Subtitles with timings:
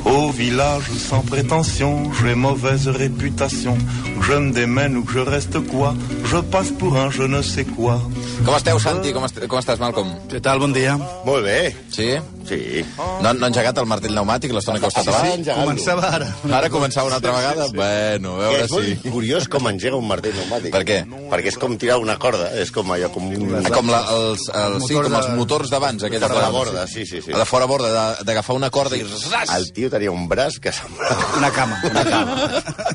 [0.00, 3.76] Au village sans prétention, j'ai mauvaise réputation.
[4.22, 7.66] Je me démène ou que je reste quoi, je passe pour un je ne sais
[7.66, 8.00] quoi.
[8.42, 9.12] Com esteu, Santi?
[9.12, 10.08] Com, est com estàs, Malcolm?
[10.32, 10.58] Què tal?
[10.64, 10.96] Bon dia.
[11.26, 11.76] Molt bé.
[11.92, 12.08] Sí?
[12.48, 12.82] Sí.
[12.98, 15.48] No, no ha engegat el martell pneumàtic l'estona que heu estat abans?
[15.62, 16.28] Començava ara.
[16.58, 17.68] Ara començava una altra vegada?
[17.76, 19.10] Bueno, a veure és si...
[19.14, 20.72] curiós com engega un martell pneumàtic.
[20.74, 20.98] Per què?
[21.32, 23.54] Perquè és com tirar una corda, és com allò, com un...
[23.62, 26.52] Ah, Com, la, els, els, sí, com els de- motors d'abans, aquells Fora de de-
[26.58, 27.32] borda, sí, sí, sí.
[27.32, 29.02] A la fora borda, de- d'agafar una corda i...
[29.06, 29.54] Ras!
[29.56, 31.30] El tio tenia un braç que semblava...
[31.38, 31.80] Una cama.
[31.90, 32.36] Una cama.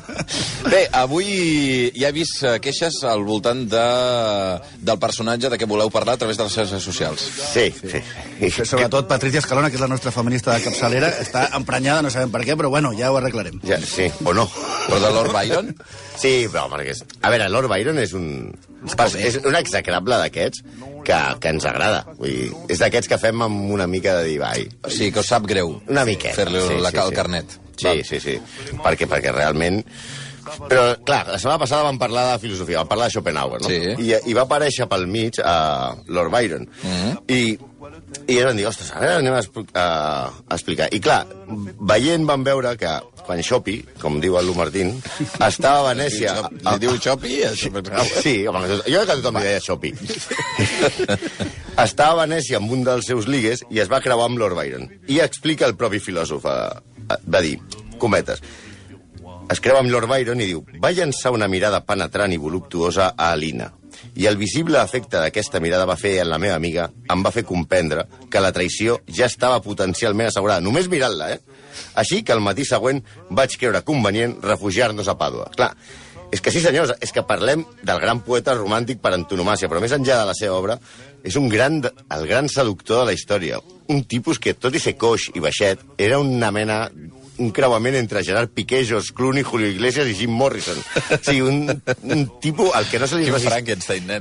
[0.68, 3.84] Bé, avui ja he vist eh, queixes al voltant de,
[4.84, 7.24] del personatge de què voleu parlar a través de les xarxes socials.
[7.54, 8.02] Sí, sí.
[8.44, 12.32] I sobretot Patricia Escalona, que és la nostra feminista de capçalera, està emprenyada, no sabem
[12.34, 13.60] per què, però bueno, ja ho arreglarem.
[13.66, 14.48] Ja, sí, o no.
[14.88, 15.74] Però de Lord Byron?
[16.18, 16.96] Sí, però perquè...
[16.96, 17.04] És...
[17.22, 18.50] A veure, Lord Byron és un...
[19.22, 20.64] És un execrable d'aquests
[21.06, 22.00] que, que ens agrada.
[22.18, 25.22] Vull dir, és d'aquests que fem amb una mica de dir, vai, O sigui, que
[25.22, 25.76] us sap greu.
[25.86, 26.34] Una miqueta.
[26.40, 27.54] Fer-li la, el carnet.
[27.78, 28.34] Sí, sí, sí.
[28.82, 29.84] Perquè, perquè realment...
[30.48, 33.68] Però, clar, la setmana passada vam parlar de filosofia, vam parlar de Schopenhauer, no?
[33.68, 34.06] Sí.
[34.06, 36.64] I, I va aparèixer pel mig a Lord Byron.
[36.82, 37.18] Mm -hmm.
[37.28, 37.58] I,
[38.28, 39.42] I ells van dir, ostres, a veure, anem a,
[39.80, 39.86] a,
[40.48, 40.88] a explicar.
[40.92, 41.22] I clar,
[41.88, 42.92] veient van veure que
[43.28, 44.94] quan Xopi, com diu el Lu Martín,
[45.44, 46.34] estava a Venècia...
[46.64, 47.34] Li diu Xopi?
[48.24, 49.92] Sí, home, jo crec que tothom li deia Xopi.
[51.84, 54.88] Estava a Venècia amb un dels seus ligues i es va creuar amb Lord Byron.
[55.12, 57.54] I explica el propi filòsof, eh, eh, va dir,
[58.02, 58.42] cometes,
[59.52, 63.30] es creu amb Lord Byron i diu va llançar una mirada penetrant i voluptuosa a
[63.32, 63.70] Alina.
[64.16, 67.44] I el visible efecte d'aquesta mirada va fer en la meva amiga em va fer
[67.46, 71.40] comprendre que la traïció ja estava potencialment assegurada, només mirant-la, eh?
[72.00, 75.50] Així que el matí següent vaig creure convenient refugiar-nos a Pàdua.
[75.54, 75.72] Clar,
[76.30, 79.94] és que sí, senyors, és que parlem del gran poeta romàntic per antonomàcia, però més
[79.96, 80.76] enllà de la seva obra,
[81.24, 83.62] és un gran, el gran seductor de la història.
[83.88, 86.82] Un tipus que, tot i ser coix i baixet, era una mena
[87.38, 90.78] un creuament entre Gerard Piqué, George Clooney, Julio Iglesias i Jim Morrison.
[90.78, 93.54] O sigui, un, un tipus al que no se li, resist-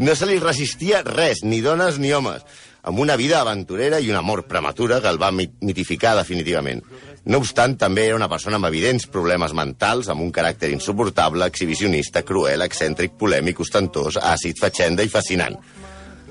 [0.06, 2.44] no se li resistia res, ni dones ni homes,
[2.88, 6.84] amb una vida aventurera i un amor prematura que el va mi- mitificar definitivament.
[7.28, 12.22] No obstant, també era una persona amb evidents problemes mentals, amb un caràcter insuportable, exhibicionista,
[12.24, 15.58] cruel, excèntric, polèmic, ostentós, àcid, fatxenda i fascinant.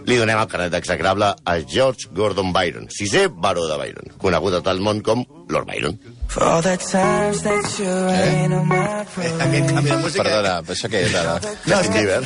[0.07, 4.61] Li donem el carnet d'execrable a George Gordon Byron, sisè baró de Byron, conegut a
[4.63, 5.99] tot el món com Lord Byron.
[9.47, 10.23] Aquest canvi de música...
[10.25, 11.37] Perdona, però això què és ara?
[11.71, 11.93] No, que...
[11.97, 12.21] Bieber.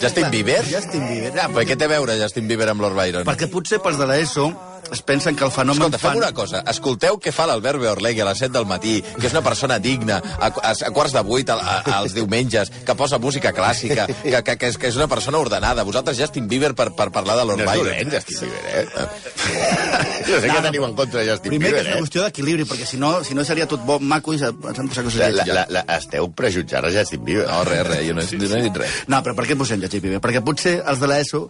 [0.00, 0.60] Justin Bieber?
[0.70, 1.32] Justin Bieber.
[1.42, 3.26] Ah, Per què té a veure Justin Bieber amb Lord Byron?
[3.28, 4.48] perquè potser pels de l'ESO
[4.92, 6.18] es pensen que el fenomen Escolta, fem fan...
[6.22, 6.62] una cosa.
[6.70, 10.20] Escolteu què fa l'Albert Beorlegui a les 7 del matí, que és una persona digna,
[10.38, 14.42] a, a, a quarts de 8 a, a, als diumenges, que posa música clàssica, que,
[14.42, 15.84] que, que, és, que és una persona ordenada.
[15.86, 17.86] Vosaltres, Justin Bieber, per, per parlar de Lord No és Byron.
[17.90, 19.40] dolent, Justin Bieber, eh?
[20.30, 22.04] no sé què teniu en contra de Justin Primer que Bieber, és una eh?
[22.04, 25.04] qüestió d'equilibri, perquè si no, si no seria tot bo, maco i ens han posat
[25.06, 27.46] coses La, la, la, esteu prejutjant a Justin Bieber.
[27.50, 29.00] No, res, res, jo no, he- no he dit res.
[29.10, 30.22] No, però per què posem Justin Bieber?
[30.24, 31.46] Perquè potser els de l'ESO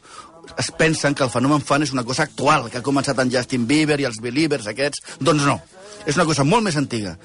[0.58, 3.66] es pensen que el fenomen fan és una cosa actual, que ha començat en Justin
[3.68, 5.18] Bieber i els Believers aquests.
[5.20, 5.58] Doncs no,
[6.06, 7.16] és una cosa molt més antiga.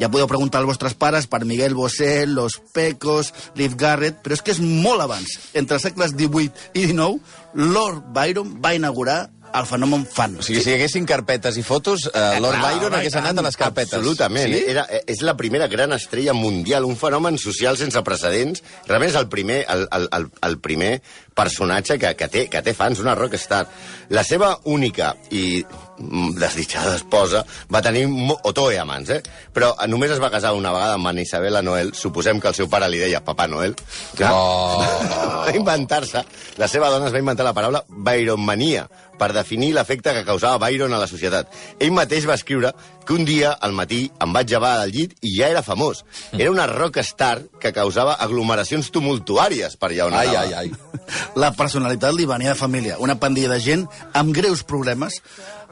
[0.00, 4.42] Ja podeu preguntar als vostres pares per Miguel Bosé, Los Pecos, Liv Garrett, però és
[4.42, 5.38] que és molt abans.
[5.54, 7.20] Entre els segles XVIII i XIX,
[7.54, 10.36] Lord Byron va inaugurar el fenomen fan.
[10.40, 13.44] O sigui, si hi haguessin carpetes i fotos, eh, Lord clar, Byron hagués anat a
[13.46, 13.94] les carpetes.
[14.00, 14.50] Absolutament.
[14.52, 14.64] Sí?
[14.74, 18.64] Era, és la primera gran estrella mundial, un fenomen social sense precedents.
[18.88, 20.92] Realment és el primer, el, el, el, el primer
[21.34, 23.64] personatge que, que, té, que té fans, una rockstar.
[24.10, 25.64] La seva única i
[25.98, 28.04] mm, desitjada esposa va tenir
[28.42, 29.20] Otoe amants, eh?
[29.54, 31.94] Però eh, només es va casar una vegada amb Anna Isabela Noel.
[31.94, 33.76] Suposem que el seu pare li deia Papà Noel.
[34.16, 34.32] Clar.
[34.32, 34.84] Oh.
[35.44, 36.24] va inventar-se,
[36.60, 38.88] la seva dona es va inventar la paraula Byronmania
[39.18, 41.50] per definir l'efecte que causava Byron a la societat.
[41.78, 42.72] Ell mateix va escriure
[43.06, 46.02] que un dia, al matí, em vaig llevar del llit i ja era famós.
[46.32, 50.58] Era una rockstar que causava aglomeracions tumultuàries per allà on Ai, anava.
[50.58, 51.34] ai, ai.
[51.36, 55.20] La personalitat li venia de família, una pandilla de gent amb greus problemes,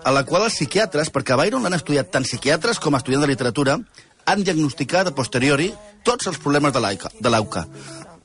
[0.05, 3.31] a la qual els psiquiatres, perquè a Byron l'han estudiat tant psiquiatres com estudiants de
[3.31, 3.79] literatura,
[4.27, 5.73] han diagnosticat a posteriori
[6.07, 7.67] tots els problemes de l'AUCA, de l'AUCA.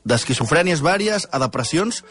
[0.07, 2.03] d'esquizofrènies vàries a depressions,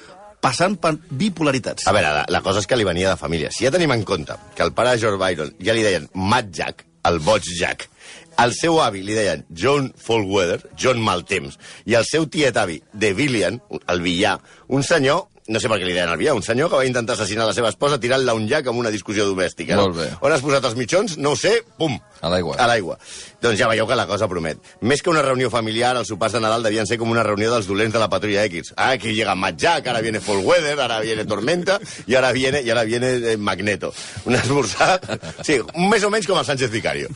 [0.45, 1.87] passant per bipolaritats.
[1.89, 3.49] A veure, la, la cosa és que li venia de família.
[3.51, 6.85] Si ja tenim en compte que el pare George Byron ja li deien Mad Jack,
[7.09, 7.89] el boig Jack,
[8.37, 11.57] Al seu avi li deien John Folkweather, John Maltemps,
[11.89, 14.37] i el seu tiet avi, De Villian, el villà,
[14.69, 17.15] un senyor no sé per què li deien el villà, un senyor que va intentar
[17.15, 19.77] assassinar la seva esposa tirant-la un llac amb una discussió domèstica.
[19.79, 20.09] Molt bé.
[20.21, 21.17] On has posat els mitjons?
[21.23, 21.95] No ho sé, pum.
[22.21, 22.57] A l'aigua.
[22.59, 22.99] A l'aigua.
[23.43, 24.59] Doncs ja veieu que la cosa promet.
[24.81, 27.69] Més que una reunió familiar, els sopars de Nadal devien ser com una reunió dels
[27.71, 28.75] dolents de la patrulla X.
[28.77, 32.63] Ah, aquí llega Matt Jack, ara viene Fall Weather, ara viene Tormenta, i ara viene,
[32.67, 33.93] i ara viene eh, Magneto.
[34.27, 35.01] Un esmorzar...
[35.47, 37.13] Sí, més o menys com el Sánchez Vicario.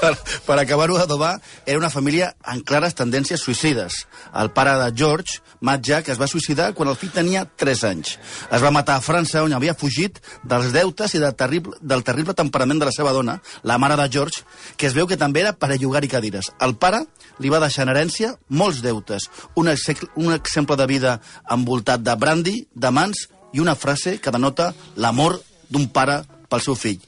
[0.00, 0.12] Per,
[0.46, 1.36] per acabar-ho d'adobar,
[1.66, 4.00] era una família amb clares tendències suïcides.
[4.40, 8.16] El pare de George, Matt Jack, es va suïcidar quan el fill tenia 3 anys.
[8.50, 12.36] Es va matar a França, on havia fugit dels deutes i del terrible, del terrible
[12.36, 14.44] temperament de la seva dona, la mare de George,
[14.76, 16.50] que es veu que també era perellugar i cadires.
[16.60, 17.04] El pare
[17.38, 21.18] li va deixar en herència molts deutes, un, ex un exemple de vida
[21.50, 25.38] envoltat de brandy, de mans i una frase que denota l'amor
[25.70, 27.02] d'un pare pel seu fill.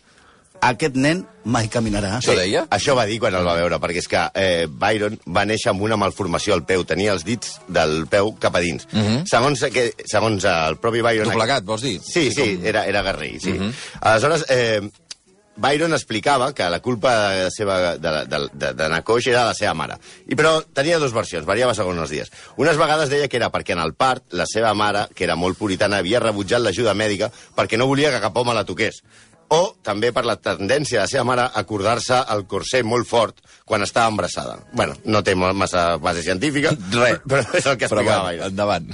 [0.60, 2.16] Aquest nen mai caminarà.
[2.18, 2.64] Això deia?
[2.74, 5.82] Això va dir quan el va veure, perquè és que eh, Byron va néixer amb
[5.86, 8.88] una malformació al peu, tenia els dits del peu cap a dins.
[9.30, 11.30] segons, que, segons el propi Byron...
[11.30, 11.98] Doblegat, vols dir?
[12.02, 13.56] Sí, sí, com- era, era guerrer, sí.
[14.00, 14.80] Aleshores, eh,
[15.56, 19.72] Byron explicava que la culpa de seva, de, de, de, coix era de la seva
[19.74, 19.96] mare.
[20.28, 22.32] I, però tenia dues versions, variava segons els dies.
[22.60, 25.56] Unes vegades deia que era perquè en el part la seva mare, que era molt
[25.56, 29.00] puritana, havia rebutjat l'ajuda mèdica perquè no volia que cap home la toqués.
[29.54, 33.36] O també per la tendència de la seva mare a acordar-se el corser molt fort
[33.66, 34.56] quan estava embarassada.
[34.72, 37.20] Bueno, no té massa base científica, Res.
[37.30, 38.50] però és el que explicava va, Byron.
[38.50, 38.88] endavant.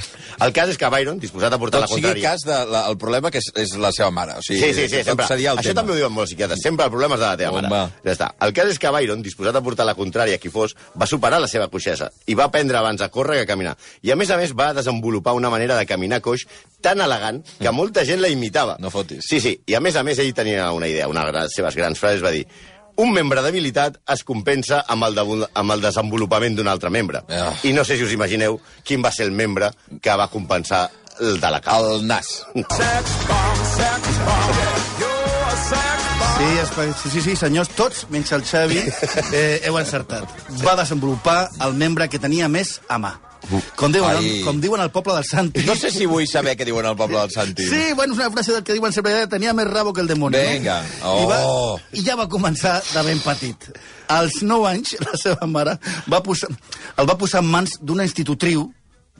[0.44, 2.30] El cas és que Byron, disposat a portar Tot la sigui contrària...
[2.34, 4.36] cas de la, el problema que és, és la seva mare.
[4.40, 5.26] O sigui, Sí, sí, sí, tot sempre.
[5.32, 5.80] Seria el Això tema.
[5.80, 6.60] també ho diuen molts psiquiatres.
[6.64, 7.68] Sempre el problema és de la teva mare.
[7.72, 7.82] Home.
[8.04, 8.30] Ja està.
[8.44, 11.40] El cas és que Byron, disposat a portar la contrària a qui fos, va superar
[11.40, 13.76] la seva coixesa i va aprendre abans a córrer que a caminar.
[14.04, 16.44] I a més a més va desenvolupar una manera de caminar coix
[16.82, 18.76] tan elegant que molta gent la imitava.
[18.82, 19.24] No fotis.
[19.28, 19.56] Sí, sí.
[19.66, 22.22] I a més a més ell tenia una idea, una de les seves grans frases
[22.24, 22.44] va dir
[23.00, 27.22] un membre debilitat es compensa amb el, de, amb el desenvolupament d'un altre membre.
[27.32, 27.54] Ah.
[27.64, 29.70] I no sé si us imagineu quin va ser el membre
[30.02, 30.90] que va compensar
[31.20, 31.88] el de la cau.
[31.94, 32.44] El nas.
[36.36, 38.80] Sí, espe- sí, sí, sí, senyors, tots, menys el Xavi,
[39.32, 40.28] eh, heu encertat.
[40.64, 43.14] Va desenvolupar el membre que tenia més a mà.
[43.76, 44.40] Com diuen, Ai.
[44.46, 45.64] com diuen al poble del Santi.
[45.66, 47.66] No sé si vull saber què diuen al poble del Santi.
[47.68, 50.08] Sí, bueno, és una frase del que diuen sempre, eh, tenia més rabo que el
[50.08, 50.38] dimoni.
[50.38, 50.78] Vinga.
[51.02, 51.16] No?
[51.20, 51.80] I, va, Oh.
[51.92, 53.68] I ja va començar de ben petit.
[54.08, 55.76] Als 9 anys, la seva mare
[56.10, 56.48] va posar,
[56.96, 58.68] el va posar en mans d'una institutriu,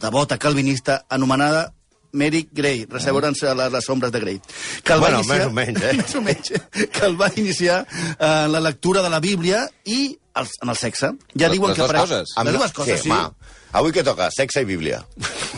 [0.01, 1.73] devota calvinista, anomenada
[2.13, 4.41] Mary Gray, resseguren a les, les ombres de Gray.
[4.85, 5.93] Que el Bueno, va iniciar, més o menys, eh?
[6.03, 6.53] més o menys,
[6.93, 7.87] que el va iniciar
[8.19, 11.13] eh, la lectura de la Bíblia i el, en el sexe.
[11.33, 12.35] Ja Les- diuen les que dues per- coses?
[12.45, 13.11] Les dues coses, sí.
[13.11, 13.33] home,
[13.73, 14.29] avui que toca?
[14.31, 15.01] Sexe i Bíblia.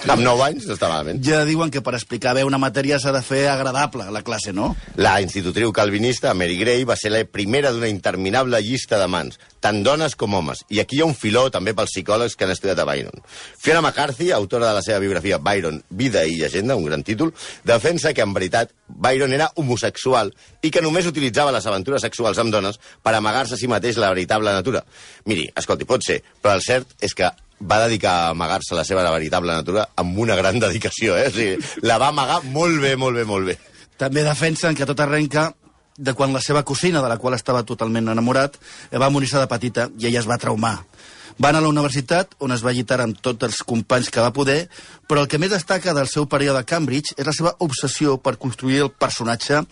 [0.04, 1.20] Amb 9 anys no està malament.
[1.24, 4.74] Ja diuen que per explicar bé una matèria s'ha de fer agradable, la classe, no?
[5.00, 9.80] La institutriu calvinista Mary Gray va ser la primera d'una interminable llista de mans, tant
[9.86, 10.60] dones com homes.
[10.68, 13.24] I aquí hi ha un filó també pels psicòlegs que han estudiat a Byron.
[13.56, 17.32] Fiona McCarthy, autora de la seva biografia Byron, Vida i Llegenda, un gran títol,
[17.64, 22.52] defensa que en veritat Byron era homosexual i que només utilitzava les aventures sexuals amb
[22.52, 24.84] dones per amagar-se a si mateix la veritable natura.
[25.24, 29.04] Miri, escolti, pot ser, però el cert és que va dedicar a amagar-se la seva
[29.10, 31.28] veritable natura amb una gran dedicació, eh?
[31.28, 33.58] O sigui, la va amagar molt bé, molt bé, molt bé.
[34.00, 35.52] També defensen que tot arrenca
[35.96, 38.56] de quan la seva cosina, de la qual estava totalment enamorat,
[38.92, 40.80] va morir-se de petita i ella es va traumar.
[41.42, 44.30] Va anar a la universitat, on es va llitar amb tots els companys que va
[44.32, 44.68] poder,
[45.10, 48.36] però el que més destaca del seu període a Cambridge és la seva obsessió per
[48.38, 49.64] construir el personatge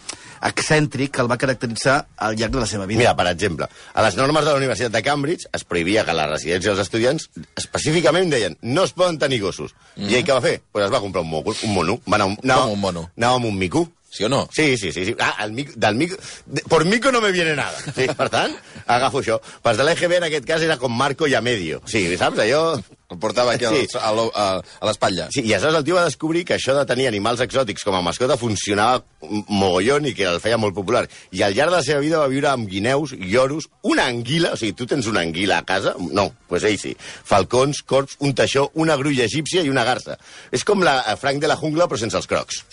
[0.42, 2.98] excèntric que el va caracteritzar al llarg de la seva vida.
[2.98, 6.18] Mira, per exemple, a les normes de la Universitat de Cambridge es prohibia que a
[6.18, 9.74] la residència dels estudiants específicament deien no es poden tenir gossos.
[9.96, 10.08] Mm.
[10.10, 10.56] I ell què va fer?
[10.72, 12.00] Pues es va comprar un, moco, un mono.
[12.10, 13.06] Va anar, un- anava, un mono?
[13.16, 13.86] Anava amb un mico.
[14.12, 14.46] Sí o no?
[14.52, 15.06] Sí, sí, sí.
[15.06, 15.16] sí.
[15.18, 16.16] Ah, el mico, del mico...
[16.44, 17.78] De, por mico no me viene nada.
[17.96, 18.52] Sí, per tant,
[18.84, 19.38] agafo això.
[19.64, 21.80] Pels de l'EGB en aquest cas era com Marco i a medio.
[21.88, 22.44] Sí, saps?
[22.44, 22.76] Allò...
[23.12, 23.86] El portava aquí Sí.
[23.92, 23.98] sí.
[24.00, 25.28] a, l'espatlla.
[25.32, 28.02] Sí, i aleshores el tio va descobrir que això de tenir animals exòtics com a
[28.04, 29.02] mascota funcionava
[29.48, 31.04] mogollon i que el feia molt popular.
[31.30, 34.60] I al llarg de la seva vida va viure amb guineus, lloros, una anguila, o
[34.60, 35.94] sigui, tu tens una anguila a casa?
[35.98, 36.94] No, doncs pues ell sí.
[36.98, 40.18] Falcons, corps, un teixó, una grulla egípcia i una garça.
[40.52, 42.64] És com la eh, Frank de la jungla, però sense els crocs.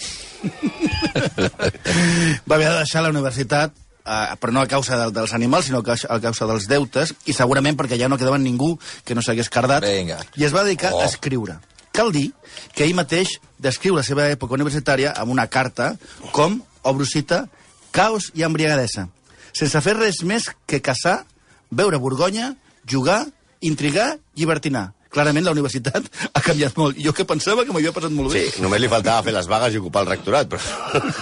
[2.50, 5.80] va haver de deixar la universitat eh, però no a causa de, dels animals, sinó
[5.80, 9.84] a causa dels deutes, i segurament perquè ja no quedava ningú que no s'hagués cardat,
[9.84, 10.20] Vinga.
[10.36, 11.02] i es va dedicar Oh.
[11.02, 11.60] a escriure.
[11.92, 12.32] Cal dir
[12.76, 15.96] que ell mateix descriu la seva època universitària amb una carta
[16.32, 17.48] com, obro cita,
[17.92, 19.08] caos i embriagadesa,
[19.52, 21.26] sense fer res més que caçar,
[21.72, 22.54] beure borgonya,
[22.88, 23.26] jugar,
[23.62, 24.94] intrigar, llibertinar.
[25.10, 27.00] Clarament la universitat ha canviat molt.
[27.02, 28.46] Jo que pensava que m'havia passat molt bé.
[28.50, 30.62] Sí, només li faltava fer les vagues i ocupar el rectorat, però...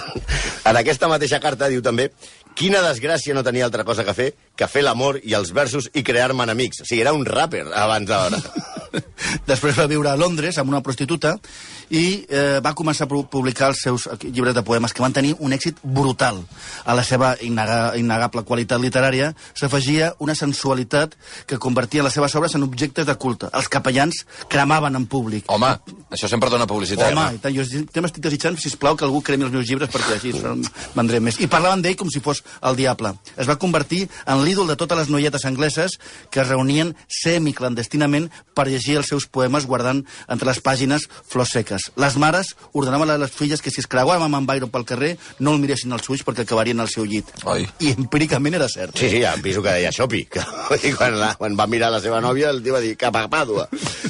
[0.70, 2.10] en aquesta mateixa carta diu també
[2.58, 6.04] quina desgràcia no tenia altra cosa que fer que fer l'amor i els versos i
[6.04, 6.82] crear-me enemics.
[6.82, 8.42] O sigui, era un rapper abans d'hora.
[9.46, 11.36] Després va viure a Londres amb una prostituta
[11.90, 15.34] i eh, va començar a pu- publicar els seus llibres de poemes que van tenir
[15.38, 16.42] un èxit brutal.
[16.84, 21.14] A la seva innega, innegable qualitat literària s'afegia una sensualitat
[21.46, 23.48] que convertia les seves obres en objectes de culte.
[23.52, 25.44] Els capellans cremaven en públic.
[25.48, 25.72] Home,
[26.10, 27.12] això sempre dona publicitat.
[27.12, 30.32] Home, i tant, jo estic desitjant, sisplau, que algú cremi els meus llibres perquè així
[30.94, 31.40] vendré més.
[31.40, 33.14] I parlaven d'ell com si fos el diable.
[33.36, 35.98] Es va convertir en l'ídol de totes les noietes angleses
[36.30, 41.88] que es reunien semiclandestinament per llegir els seus poemes guardant entre les pàgines flors seques.
[41.96, 45.14] Les mares ordenaven a les filles que si es creuaven amb en Byron pel carrer
[45.40, 47.30] no el miressin als ulls perquè acabarien al seu llit.
[47.48, 47.66] Oi.
[47.80, 48.96] I empíricament era cert.
[48.98, 50.24] Sí, sí, em piso que deia Xopi.
[50.30, 50.44] Que,
[50.98, 53.68] quan, la, quan va mirar la seva nòvia, el tio va dir cap a Pàdua.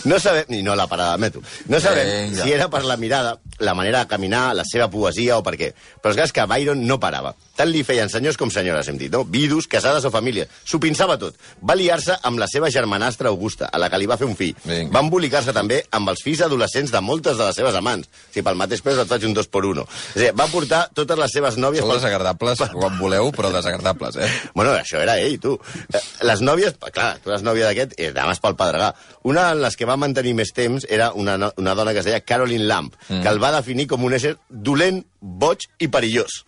[0.09, 2.45] No sabem, i no la parada de metro, no sabem Vinga.
[2.45, 5.73] si era per la mirada, la manera de caminar, la seva poesia o per què.
[6.03, 7.35] Però és clar és que Byron no parava.
[7.59, 9.25] Tant li feien senyors com senyores, hem dit, no?
[9.27, 10.49] Vidus, casades o famílies.
[10.65, 11.35] S'ho pinçava tot.
[11.67, 14.55] Va liar-se amb la seva germanastra Augusta, a la que li va fer un fill.
[14.65, 14.88] Vinga.
[14.95, 18.09] Va embolicar-se també amb els fills adolescents de moltes de les seves amants.
[18.35, 19.85] Si pel mateix pes et faig un dos per uno.
[20.15, 21.83] És a dir, va portar totes les seves nòvies...
[21.85, 24.29] Sou pel- desagradables quan voleu, però desagradables, eh?
[24.55, 25.57] Bueno, això era ell, tu.
[25.93, 28.93] Eh, Les nòvies, clar, tu eres nòvia d'aquest, i anaves pel pedregà.
[29.29, 32.09] Una de les que va mantenir més temps era una, no- una dona que es
[32.09, 33.23] deia Caroline Lamb, mm.
[33.23, 36.43] que el va definir com un ésser dolent, boig i perillós.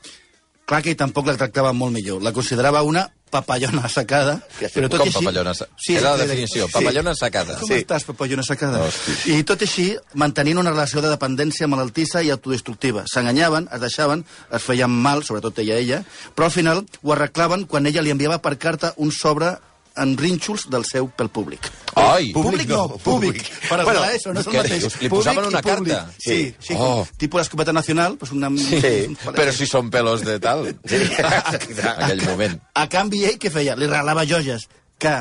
[0.71, 2.23] Clar que ell tampoc la tractava molt millor.
[2.23, 4.41] La considerava una papallona assecada,
[4.75, 5.19] però tot Com així...
[5.21, 7.57] papallona sa- és la definició, papallona assecada.
[7.61, 7.79] Com Sí.
[7.85, 8.83] estàs, papallona assecada?
[9.27, 13.05] I tot així, mantenint una relació de dependència malaltissa i autodestructiva.
[13.07, 16.03] S'enganyaven, es deixaven, es feien mal, sobretot ella a ella,
[16.35, 19.57] però al final ho arreglaven quan ella li enviava per carta un sobre
[19.97, 21.67] en rínxols del seu pel públic.
[21.99, 22.31] Ai!
[22.33, 23.43] Públic no, públic.
[23.43, 24.81] Per Bueno, bueno, eso, no és el mateix.
[24.81, 24.95] dius?
[25.03, 25.95] Li Públic posaven una públic.
[25.95, 26.15] carta?
[26.19, 26.55] Sí, Sí.
[26.69, 27.07] sí, Oh.
[27.17, 28.49] tipus l'escopeta nacional, pues una...
[28.57, 30.77] Sí, Però si són pelos de tal.
[30.87, 30.97] Sí,
[31.97, 32.61] aquell moment.
[32.75, 33.77] A canvi, ell què feia?
[33.77, 34.69] Li regalava joies
[34.99, 35.15] que,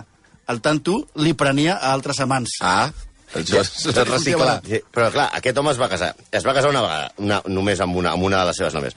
[0.47, 2.57] al tanto, li prenia a altres amants.
[2.61, 2.91] Ah,
[3.35, 4.61] això és reciclar.
[4.65, 6.15] Sí, però clar, aquest home es va casar.
[6.31, 8.95] Es va casar una vegada, una, només amb una, amb una de les seves nòvies.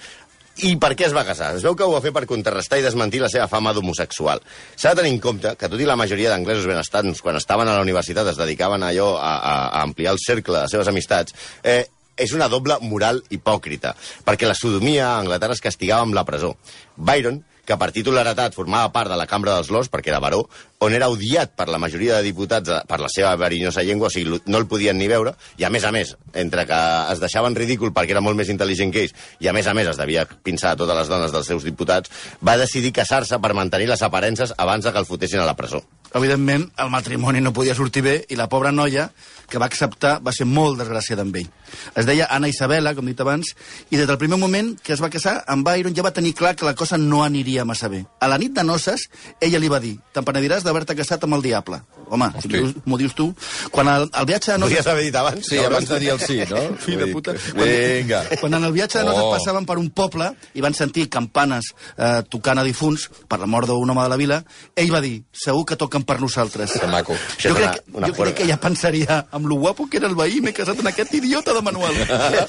[0.60, 1.54] I per què es va casar?
[1.56, 4.42] Es veu que ho va fer per contrarrestar i desmentir la seva fama d'homosexual.
[4.76, 7.78] S'ha de tenir en compte que tot i la majoria d'anglesos benestants, quan estaven a
[7.78, 10.92] la universitat, es dedicaven a allò, a, a, a ampliar el cercle de les seves
[10.92, 11.32] amistats,
[11.64, 11.86] eh,
[12.20, 13.94] és una doble moral hipòcrita,
[14.26, 16.52] perquè la sodomia a Anglaterra es castigava amb la presó.
[16.96, 20.42] Byron, que per títol heretat formava part de la Cambra dels Lords, perquè era baró,
[20.82, 24.14] on era odiat per la majoria de diputats eh, per la seva verinyosa llengua, o
[24.14, 26.80] sigui, no el podien ni veure, i a més a més, entre que
[27.12, 29.92] es deixaven ridícul perquè era molt més intel·ligent que ells, i a més a més
[29.92, 32.10] es devia pinçar a totes les dones dels seus diputats,
[32.42, 35.84] va decidir casar-se per mantenir les aparences abans de que el fotessin a la presó.
[36.12, 39.06] Evidentment, el matrimoni no podia sortir bé i la pobra noia
[39.48, 41.48] que va acceptar va ser molt desgraciada amb ell.
[41.96, 43.54] Es deia Anna Isabela, com dit abans,
[43.90, 46.54] i des del primer moment que es va casar, en Byron ja va tenir clar
[46.56, 48.02] que la cosa no aniria massa bé.
[48.20, 49.08] A la nit de noces,
[49.40, 51.84] ella li va dir «Te'n penediràs d'haver-te casat amb el diable».
[52.12, 53.30] Home, si dius- m'ho dius tu.
[53.72, 54.82] Quan el, el viatge de noces...
[54.82, 55.46] Podries haver dit abans?
[55.48, 56.60] Sí, abans de dir el sí, no?
[56.84, 57.32] Fill de puta.
[57.56, 58.22] Vinga.
[58.40, 59.30] Quan en el viatge de noces Oh.
[59.32, 60.26] passaven per un poble
[60.58, 64.18] i van sentir campanes eh, tocant a difunts per la mort d'un home de la
[64.20, 64.38] vila,
[64.76, 66.74] ell va dir, segur que toquen per nosaltres.
[66.82, 67.16] Que maco.
[67.40, 70.08] Jo crec, una- que- una jo crec que ja pensaria amb lo guapo que era
[70.10, 71.96] el veí, m'he casat amb aquest idiota de Manuel.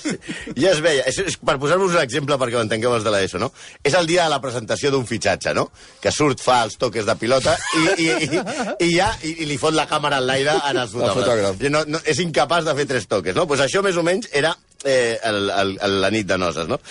[0.59, 3.39] ja es veia, és, és, per posar-vos un exemple perquè ho entengueu els de l'ESO,
[3.41, 3.51] no?
[3.83, 5.69] És el dia de la presentació d'un fitxatge, no?
[6.03, 8.43] Que surt, fa els toques de pilota i, i, i,
[8.87, 11.65] i ja i, i li fot la càmera en l'aire en els fotògrafs.
[11.73, 13.47] No, no, és incapaç de fer tres toques, no?
[13.49, 16.81] Pues això més o menys era eh, el, el, el, la nit de noces, no?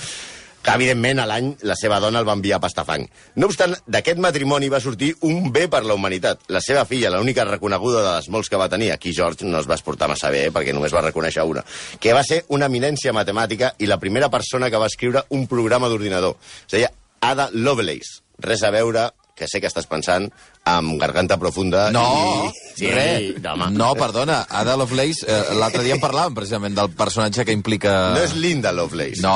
[0.62, 3.04] que evidentment a l'any la seva dona el va enviar a pastafang.
[3.42, 6.46] No obstant, d'aquest matrimoni va sortir un bé per la humanitat.
[6.54, 9.68] La seva filla, l'única reconeguda de les molts que va tenir, aquí George no es
[9.68, 11.64] va esportar massa bé, eh, perquè només va reconèixer una,
[11.98, 15.90] que va ser una eminència matemàtica i la primera persona que va escriure un programa
[15.90, 16.38] d'ordinador.
[16.68, 18.22] Es deia Ada Lovelace.
[18.42, 20.30] Res a veure, que sé que estàs pensant,
[20.64, 22.04] amb Garganta Profunda No,
[22.46, 22.58] i...
[22.72, 23.34] Sí, res.
[23.42, 23.66] no.
[23.70, 27.90] No, perdona, Ada Lovelace, eh, l'altre dia en parlàvem precisament del personatge que implica...
[28.16, 29.20] No és Linda Lovelace.
[29.20, 29.34] No,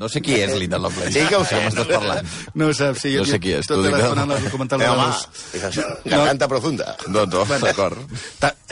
[0.00, 1.12] no sé qui és Linda Lovelace.
[1.12, 1.58] Sí que ho sé.
[1.66, 2.30] M'estàs parlant?
[2.56, 3.12] No ho saps, sí.
[3.20, 4.38] No sé qui és, Tot t'ho dic, l'estona no.
[4.38, 5.10] el documental Eh, de home,
[5.58, 6.96] és això, Garganta Profunda.
[7.12, 8.00] No, no, d'acord.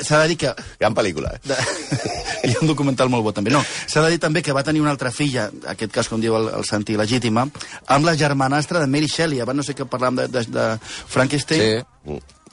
[0.01, 1.35] S'ha de dir que Gran pel·lícula.
[1.37, 1.41] eh?
[1.45, 1.59] de...
[2.49, 3.53] hi ha un documental molt bo també.
[3.55, 6.19] No, s'ha de dir també que va tenir una altra filla, en aquest cas com
[6.23, 7.45] diu el, el Santi, legítima,
[7.93, 11.61] amb la germanastra de Mary Shelley, abans no sé què parlàvem de, de, de Frankenstein,
[11.63, 11.72] Sí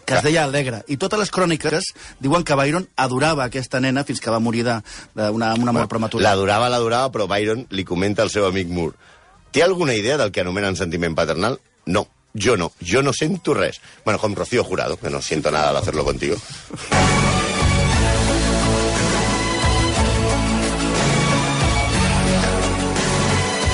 [0.09, 0.81] que es deia Alegre.
[0.89, 5.29] I totes les cròniques diuen que Byron adorava aquesta nena fins que va morir d'una
[5.29, 6.25] una mort bueno, prematura.
[6.25, 8.97] L'adorava, l'adorava, però Byron li comenta al seu amic Moore.
[9.53, 11.59] Té alguna idea del que anomenen sentiment paternal?
[11.85, 12.71] No, jo no.
[12.81, 13.81] Jo no sento res.
[14.05, 16.37] Bueno, com Rocío Jurado, que no siento nada al hacerlo contigo.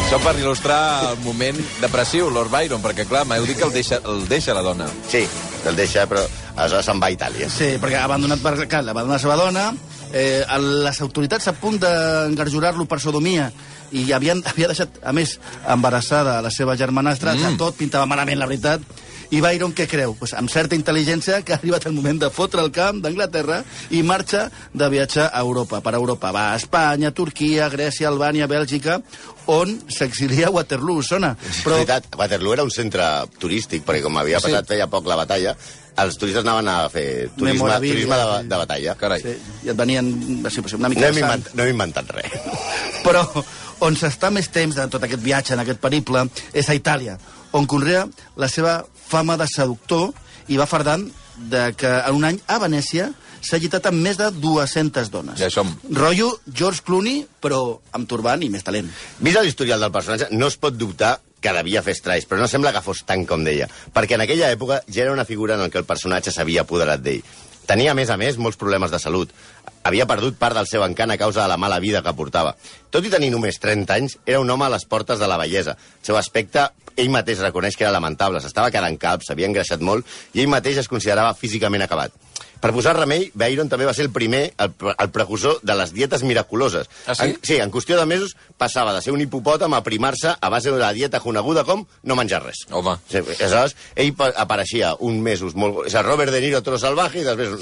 [0.06, 3.98] Això per il·lustrar el moment depressiu, Lord Byron, perquè, clar, m'heu dit que el deixa,
[4.06, 4.86] el deixa la dona.
[5.10, 5.26] Sí,
[5.72, 6.24] el deixa, però
[6.56, 7.50] aleshores se'n va a Itàlia.
[7.52, 9.66] Sí, perquè ha abandonat per clar, va abandonar la seva dona,
[10.12, 10.44] eh,
[10.86, 13.50] les autoritats a punt d'engarjurar-lo per sodomia
[13.96, 17.58] i havien, havia deixat, a més, embarassada la seva germanastra, mm.
[17.62, 18.84] tot pintava malament, la veritat,
[19.34, 20.16] i Byron què creu?
[20.20, 23.62] Pues, amb certa intel·ligència que ha arribat el moment de fotre el camp d'Anglaterra
[23.96, 26.34] i marxa de viatjar a Europa, per Europa.
[26.36, 29.00] Va a Espanya, Turquia, Grècia, Albània, Bèlgica,
[29.52, 31.36] on s'exilia a Waterloo, sona?
[31.64, 31.80] Però...
[31.80, 33.08] veritat, Waterloo era un centre
[33.40, 34.76] turístic, perquè com havia passat sí.
[34.76, 35.56] feia poc la batalla,
[36.04, 38.96] els turistes anaven a fer turisme, turisme de, de batalla.
[39.00, 39.22] Carai.
[39.24, 40.10] Sí, i et venien
[40.50, 41.30] sí, pues, una mica No hem, de sang.
[41.30, 42.36] invent, no hem inventat res.
[43.06, 43.24] Però
[43.86, 47.18] on s'està més temps de tot aquest viatge, en aquest periple, és a Itàlia,
[47.56, 48.04] on conrea
[48.42, 50.12] la seva fama de seductor
[50.48, 53.12] i va fardant de que en un any a Venècia
[53.46, 55.38] s'ha llitat amb més de 200 dones.
[55.40, 55.70] Ja som.
[55.92, 57.62] Rotllo George Clooney, però
[57.94, 58.90] amb turbant i més talent.
[59.20, 62.74] Vist l'historial del personatge, no es pot dubtar que devia fer estralls, però no sembla
[62.74, 65.84] que fos tant com deia, perquè en aquella època ja era una figura en què
[65.84, 67.22] el personatge s'havia apoderat d'ell.
[67.66, 69.32] Tenia, a més a més, molts problemes de salut.
[69.86, 72.54] Havia perdut part del seu encant a causa de la mala vida que portava.
[72.96, 75.76] Tot i tenir només 30 anys, era un home a les portes de la bellesa.
[76.00, 78.40] El seu aspecte, ell mateix reconeix que era lamentable.
[78.40, 82.16] S'estava quedant calb, s'havia engreixat molt, i ell mateix es considerava físicament acabat.
[82.66, 86.24] Per posar remei, Byron també va ser el primer, el, el precursor de les dietes
[86.26, 86.88] miraculoses.
[87.06, 87.28] Ah, sí?
[87.28, 90.72] En, sí, en qüestió de mesos passava de ser un hipopòtam a primar-se a base
[90.72, 92.64] de la dieta coneguda com no menjar res.
[92.72, 92.96] Home.
[93.12, 95.84] Sí, aleshores, ell pa- apareixia un mesos molt...
[95.84, 97.54] O sigui, Robert De Niro, tro salvaje, i després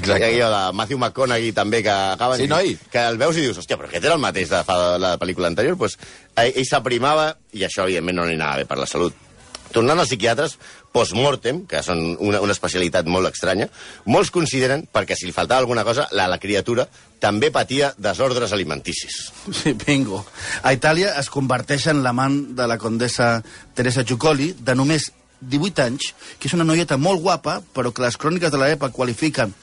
[0.00, 0.28] Exacte.
[0.34, 2.42] hi ha de Matthew McConaughey també, que acaben...
[2.42, 2.74] Sí, noi?
[2.92, 5.50] Que el veus i dius, hòstia, però aquest era el mateix de fa la pel·lícula
[5.50, 5.78] anterior?
[5.80, 5.98] Pues,
[6.36, 9.26] ell ell s'aprimava i això, evidentment, no li anava bé per la salut.
[9.70, 10.56] Tornant als psiquiatres,
[10.90, 13.68] post-mortem, que són una, una especialitat molt estranya,
[14.10, 16.88] molts consideren, perquè si li faltava alguna cosa, la, la criatura
[17.22, 19.20] també patia desordres alimenticis.
[19.60, 20.24] Sí, bingo.
[20.66, 23.36] A Itàlia es converteix en l'amant de la condessa
[23.76, 25.10] Teresa Giucoli, de només
[25.40, 29.54] 18 anys, que és una noieta molt guapa, però que les cròniques de l'època qualifiquen,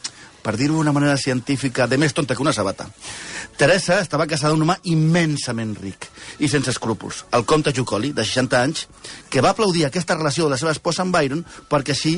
[0.47, 2.87] per dir-ho d'una manera científica, de més tonta que una sabata.
[3.57, 6.05] Teresa estava casada amb un home immensament ric
[6.39, 8.85] i sense escrúpols, el comte Giucoli, de 60 anys,
[9.33, 12.13] que va aplaudir aquesta relació de la seva esposa amb Byron perquè així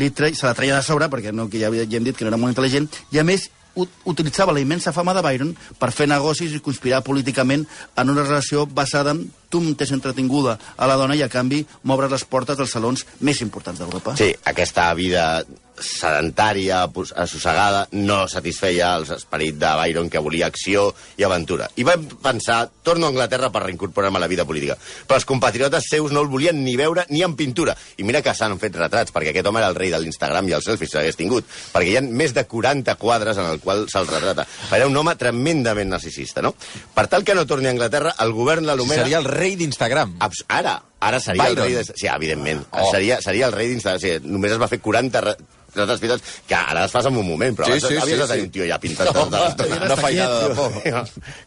[0.00, 0.30] li tre...
[0.34, 2.38] se la treia de sobre, perquè no, que ja, ja hem dit que no era
[2.40, 5.50] molt intel·ligent, i a més ut- utilitzava la immensa fama de Byron
[5.82, 7.66] per fer negocis i conspirar políticament
[7.98, 12.14] en una relació basada en tu m'és entretinguda a la dona i a canvi m'obres
[12.14, 14.14] les portes dels salons més importants d'Europa.
[14.18, 15.42] Sí, aquesta vida
[15.80, 16.84] sedentària,
[17.16, 20.86] assossegada, no satisfeia els esperit de Byron, que volia acció
[21.18, 21.68] i aventura.
[21.76, 24.76] I vam pensar, torno a Anglaterra per reincorporar-me a la vida política.
[25.06, 27.76] Però els compatriotes seus no el volien ni veure ni en pintura.
[27.98, 30.56] I mira que s'han fet retrats, perquè aquest home era el rei de l'Instagram i
[30.58, 31.48] els selfies si l'hagués tingut.
[31.74, 34.46] Perquè hi ha més de 40 quadres en el qual se'l retrata.
[34.72, 36.54] Era un home tremendament narcisista, no?
[36.94, 39.02] Per tal que no torni a Anglaterra, el govern l'anomena...
[39.02, 40.18] Seria el rei d'Instagram.
[40.48, 41.58] Ara, ara seria Byron.
[41.66, 41.74] el rei...
[41.84, 41.94] De...
[41.96, 42.64] Sí, evidentment.
[42.72, 42.88] Oh.
[42.90, 43.98] Seria, seria el rei d'Instagram.
[44.00, 45.36] O sigui, només es va fer 40 re-
[45.74, 48.26] retrats pintats, que ara es fas en un moment, però Sí, sí, havies sí, de
[48.30, 48.46] tenir sí.
[48.46, 49.78] un tio ja pintat No, tota l'estona.
[49.88, 50.76] una feinada de por.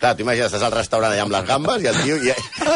[0.01, 2.17] Clar, t'imagines, estàs al restaurant allà amb les gambes i el tio...
[2.27, 2.33] I,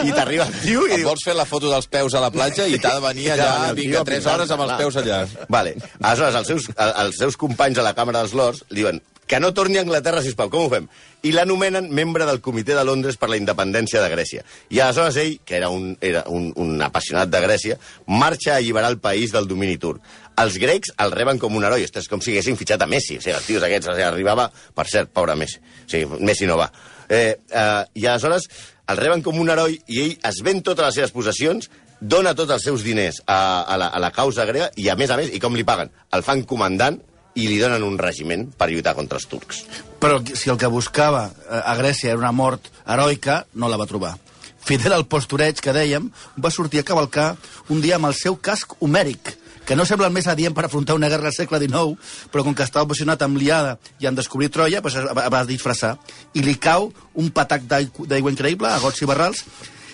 [0.07, 2.69] i t'arriba el tio i Et vols fer la foto dels peus a la platja
[2.71, 5.19] i t'ha de venir allà, tio vinga, 3 pintant, hores amb els peus allà.
[5.51, 5.75] Vale.
[5.99, 9.39] Aleshores, els seus, el- els seus companys a la Càmera dels Lords li diuen que
[9.39, 10.89] no torni a Anglaterra, sisplau, com ho fem?
[11.23, 14.41] I l'anomenen membre del Comitè de Londres per la independència de Grècia.
[14.67, 17.77] I aleshores ell, que era un, era un, un apassionat de Grècia,
[18.11, 20.03] marxa a alliberar el país del domini turc.
[20.43, 23.21] Els grecs el reben com un heroi, és com si haguessin fitxat a Messi.
[23.21, 24.49] O sigui, els tios aquests, o sigui, arribava...
[24.75, 25.61] Per cert, pobre Messi.
[25.63, 26.67] O sigui, Messi no va.
[27.07, 28.49] Eh, eh, I aleshores
[28.91, 31.69] el reben com un heroi i ell es ven totes les seves possessions,
[32.01, 35.15] dona tots els seus diners a, a, la, a la causa grega i, a més
[35.15, 35.93] a més, i com li paguen?
[36.11, 36.99] El fan comandant
[37.35, 39.63] i li donen un regiment per lluitar contra els turcs.
[40.01, 43.89] Però si el que buscava eh, a Grècia era una mort heroica, no la va
[43.89, 44.15] trobar.
[44.61, 47.35] Fidel al postureig que dèiem, va sortir a cavalcar
[47.73, 50.97] un dia amb el seu casc homèric, que no sembla el més adient per afrontar
[50.97, 51.97] una guerra al segle XIX,
[52.33, 55.43] però com que estava obsessionat amb l'Iada i en descobrir Troia, doncs es va, va
[55.47, 55.95] disfressar.
[56.33, 56.89] I li cau
[57.21, 59.45] un patac d'aigua increïble, a gots i barrals,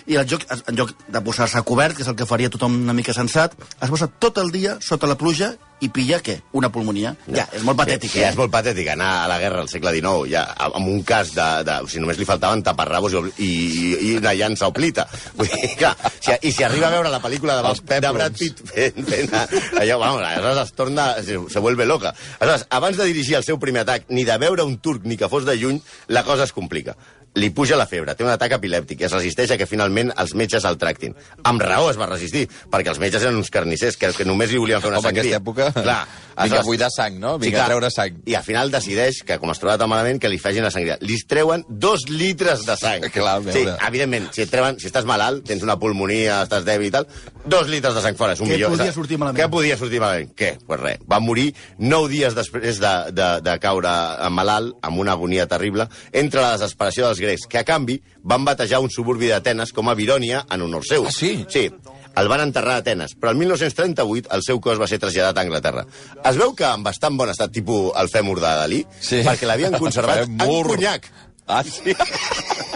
[0.08, 2.80] i el joc, en lloc de posar-se a cobert, que és el que faria tothom
[2.80, 5.52] una mica sensat, es posa tot el dia sota la pluja
[5.84, 6.38] i pilla, què?
[6.58, 7.12] Una pulmonia.
[7.30, 8.30] Ja, és molt patètic, Sí, eh?
[8.32, 11.46] és molt patètic anar a la guerra al segle XIX ja, amb un cas de...
[11.68, 13.50] de o sigui, només li faltaven taparrabos i, i,
[14.08, 15.06] i, una llança o plita.
[15.38, 18.40] Vull dir, clar, si, i si arriba a veure la pel·lícula de, Els de Brad.
[18.40, 21.06] Pitt fent, fent allò, vamos, aleshores es torna...
[21.22, 22.14] Se, se vuelve loca.
[22.40, 25.30] Aleshores, abans de dirigir el seu primer atac, ni de veure un turc ni que
[25.30, 26.96] fos de lluny, la cosa es complica.
[27.34, 30.32] Li puja la febre, té un atac epilèptic i es resisteix a que finalment els
[30.34, 31.14] metges el tractin.
[31.46, 34.58] Amb raó es va resistir, perquè els metges eren uns carnissers que, que només li
[34.58, 35.36] volien fer una Home, en sangria.
[35.38, 35.72] aquesta època...
[35.82, 36.00] Clar.
[36.38, 37.32] Vinga, es- a buidar sang, no?
[37.38, 37.68] Vinga, a clar.
[37.72, 38.18] treure sang.
[38.30, 40.94] I al final decideix que, com es troba tan malament, que li facin la sangria.
[41.02, 43.02] Li treuen dos litres de sang.
[43.14, 46.90] Clar, a sí, evidentment, si et treuen, si estàs malalt, tens una pulmonia, estàs dèbil
[46.90, 47.08] i tal,
[47.44, 48.70] dos litres de sang fora és un Què millor.
[48.76, 48.98] podia saps?
[49.00, 49.40] sortir malament?
[49.42, 50.30] Què podia sortir malament?
[50.38, 50.52] Què?
[50.66, 51.02] Pues res.
[51.10, 53.96] Va morir nou dies després de, de, de caure
[54.30, 58.80] malalt, amb una agonia terrible, entre la desesperació dels grecs, que a canvi van batejar
[58.80, 61.06] un suburbi d'Atenes com a Virònia en honor seu.
[61.06, 61.44] Ah, sí?
[61.48, 61.68] Sí.
[62.18, 65.44] El van enterrar a Atenes, però el 1938 el seu cos va ser traslladat a
[65.46, 65.84] Anglaterra.
[66.24, 69.22] Es veu que en bastant bon estat, tipus el fèmur de Dalí, Sí.
[69.22, 71.06] perquè l'havien conservat en conyac.
[71.46, 71.94] Ah, sí?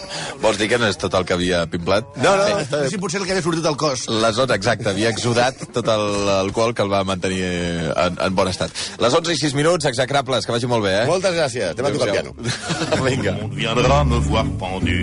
[0.43, 2.09] Vols dir que no és tot el que havia pimplat?
[2.19, 4.09] No, no, No està sé si potser el que havia sortit del cos.
[4.11, 8.75] Les 11, exacte, havia exudat tot l'alcohol que el va mantenir en, en bon estat.
[9.03, 11.07] Les 11 i 6 minuts, execrables, que vagi molt bé, eh?
[11.07, 11.77] Moltes gràcies.
[11.77, 12.35] Anem a tocar el piano.
[13.07, 13.37] Vinga.
[13.47, 14.99] On viendra me voir pendu,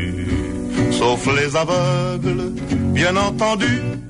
[0.99, 2.67] sauf les aveugles,
[2.99, 4.08] bien entendu.